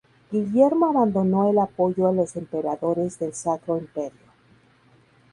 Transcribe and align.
Guillermo 0.31 0.87
abandonó 0.89 1.51
el 1.51 1.59
apoyo 1.59 2.07
a 2.07 2.11
los 2.11 2.35
emperadores 2.35 3.19
del 3.19 3.35
Sacro 3.35 3.77
Imperio. 3.77 4.31